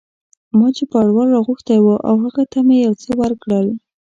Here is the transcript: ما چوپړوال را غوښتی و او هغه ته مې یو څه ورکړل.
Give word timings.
ما 0.57 0.67
چوپړوال 0.77 1.27
را 1.33 1.39
غوښتی 1.47 1.77
و 1.81 1.87
او 2.09 2.15
هغه 2.23 2.43
ته 2.51 2.59
مې 2.67 2.77
یو 2.85 2.93
څه 3.01 3.09
ورکړل. 3.21 3.67